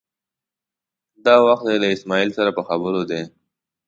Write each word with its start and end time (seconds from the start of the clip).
دا 1.25 1.35
وخت 1.47 1.63
دی 1.67 1.75
له 1.83 1.87
اسمعیل 1.95 2.29
سره 2.37 2.49
په 2.57 2.61
خبرو 2.67 3.01
دی. 3.09 3.21